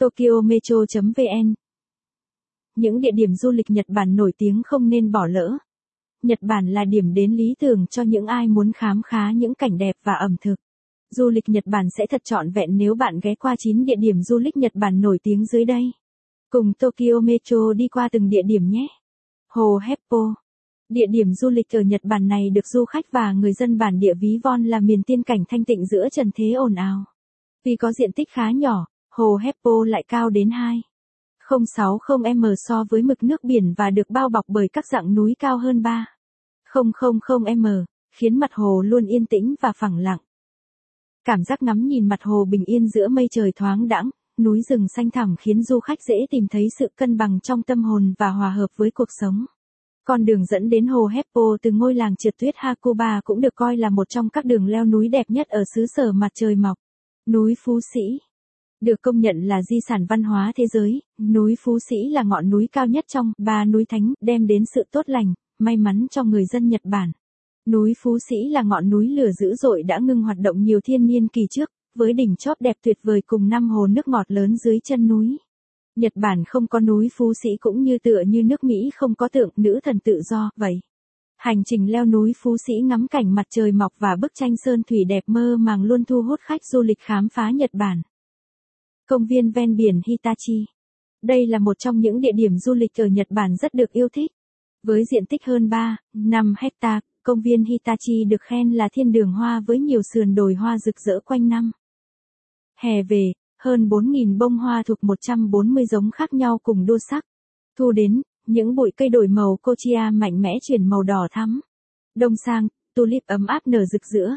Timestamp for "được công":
58.80-59.20